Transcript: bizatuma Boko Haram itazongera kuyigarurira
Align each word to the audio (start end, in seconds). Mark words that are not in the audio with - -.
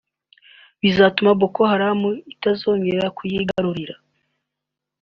bizatuma 0.81 1.31
Boko 1.39 1.59
Haram 1.71 2.01
itazongera 2.33 3.03
kuyigarurira 3.17 3.95